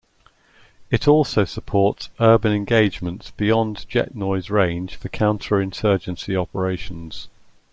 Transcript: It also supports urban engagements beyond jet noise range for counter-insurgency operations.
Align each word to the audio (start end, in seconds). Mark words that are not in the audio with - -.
It 0.89 1.07
also 1.07 1.45
supports 1.45 2.09
urban 2.19 2.51
engagements 2.51 3.29
beyond 3.29 3.85
jet 3.87 4.15
noise 4.15 4.49
range 4.49 4.95
for 4.95 5.09
counter-insurgency 5.09 6.35
operations. 6.35 7.27